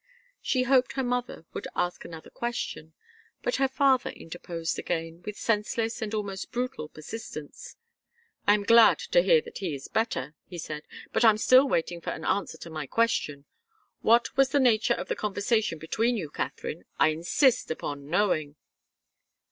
She 0.41 0.63
hoped 0.63 0.93
her 0.93 1.03
mother 1.03 1.45
would 1.53 1.67
ask 1.75 2.03
another 2.05 2.31
question, 2.31 2.95
but 3.43 3.57
her 3.57 3.67
father 3.67 4.09
interposed 4.09 4.79
again, 4.79 5.21
with 5.27 5.37
senseless 5.37 6.01
and 6.01 6.11
almost 6.15 6.51
brutal 6.51 6.89
persistence. 6.89 7.75
"I'm 8.47 8.63
glad 8.63 8.97
to 8.97 9.21
hear 9.21 9.41
that 9.41 9.59
he 9.59 9.75
is 9.75 9.87
better," 9.87 10.33
he 10.47 10.57
said. 10.57 10.87
"But 11.13 11.23
I'm 11.23 11.37
still 11.37 11.67
waiting 11.69 12.01
for 12.01 12.09
an 12.09 12.25
answer 12.25 12.57
to 12.57 12.69
my 12.71 12.87
question. 12.87 13.45
What 14.01 14.35
was 14.35 14.49
the 14.49 14.59
nature 14.59 14.95
of 14.95 15.07
the 15.07 15.15
conversation 15.15 15.77
between 15.77 16.17
you, 16.17 16.31
Katharine? 16.31 16.85
I 16.97 17.09
insist 17.09 17.69
upon 17.69 18.09
knowing." 18.09 18.55